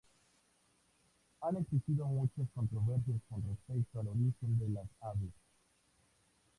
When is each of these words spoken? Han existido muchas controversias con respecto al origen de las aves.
Han 1.41 1.57
existido 1.57 2.07
muchas 2.07 2.47
controversias 2.55 3.21
con 3.29 3.43
respecto 3.47 3.99
al 3.99 4.07
origen 4.07 4.57
de 4.57 4.69
las 4.69 4.87
aves. 4.99 5.29